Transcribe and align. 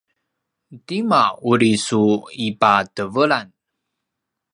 tima 0.85 1.21
uri 1.51 1.71
su 1.85 2.03
ipatevelan? 2.47 3.47